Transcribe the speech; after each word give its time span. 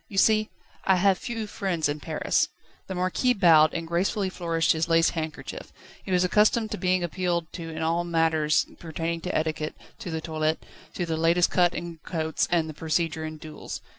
You 0.07 0.17
see, 0.17 0.49
I 0.83 0.95
have 0.95 1.19
few 1.19 1.45
friends 1.45 1.87
in 1.87 1.99
Paris." 1.99 2.47
The 2.87 2.95
Marquis 2.95 3.35
bowed, 3.35 3.71
and 3.75 3.87
gracefully 3.87 4.29
flourished 4.31 4.71
his 4.71 4.89
lace 4.89 5.11
handkerchief. 5.11 5.71
He 6.03 6.11
was 6.11 6.23
accustomed 6.23 6.71
to 6.71 6.79
being 6.79 7.03
appealed 7.03 7.53
to 7.53 7.69
in 7.69 7.83
all 7.83 8.03
matters 8.03 8.65
pertaining 8.79 9.21
to 9.21 9.37
etiquette, 9.37 9.75
to 9.99 10.09
the 10.09 10.19
toilet, 10.19 10.65
to 10.95 11.05
the 11.05 11.17
latest 11.17 11.51
cut 11.51 11.75
in 11.75 11.99
coats, 12.03 12.47
and 12.49 12.67
the 12.67 12.73
procedure 12.73 13.23
in 13.23 13.37
duels. 13.37 13.79